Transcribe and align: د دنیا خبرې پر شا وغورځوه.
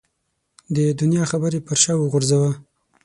د 0.75 0.77
دنیا 0.99 1.23
خبرې 1.31 1.59
پر 1.65 1.77
شا 1.83 1.93
وغورځوه. 1.97 2.51